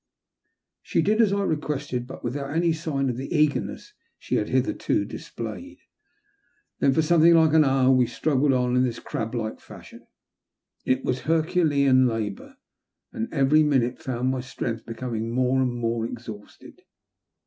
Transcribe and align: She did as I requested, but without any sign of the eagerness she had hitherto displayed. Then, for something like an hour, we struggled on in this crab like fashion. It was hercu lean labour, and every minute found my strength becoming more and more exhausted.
She 0.81 1.03
did 1.03 1.21
as 1.21 1.31
I 1.31 1.43
requested, 1.43 2.07
but 2.07 2.23
without 2.23 2.55
any 2.55 2.73
sign 2.73 3.07
of 3.07 3.17
the 3.17 3.31
eagerness 3.31 3.93
she 4.17 4.37
had 4.37 4.49
hitherto 4.49 5.05
displayed. 5.05 5.77
Then, 6.79 6.91
for 6.91 7.03
something 7.03 7.35
like 7.35 7.53
an 7.53 7.63
hour, 7.63 7.91
we 7.91 8.07
struggled 8.07 8.51
on 8.51 8.75
in 8.75 8.83
this 8.83 8.97
crab 8.99 9.35
like 9.35 9.59
fashion. 9.59 10.07
It 10.85 11.03
was 11.05 11.19
hercu 11.19 11.69
lean 11.69 12.07
labour, 12.07 12.57
and 13.13 13.31
every 13.31 13.61
minute 13.61 14.01
found 14.01 14.31
my 14.31 14.39
strength 14.41 14.87
becoming 14.87 15.29
more 15.29 15.61
and 15.61 15.71
more 15.71 16.03
exhausted. 16.03 16.81